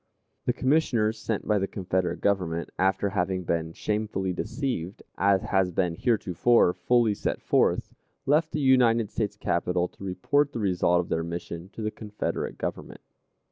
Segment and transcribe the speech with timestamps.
[0.47, 5.93] The Commissioners sent by the Confederate Government, after having been shamefully deceived, as has been
[5.93, 7.93] heretofore fully set forth,
[8.25, 12.57] left the United States capital to report the result of their mission to the Confederate
[12.57, 13.01] Government.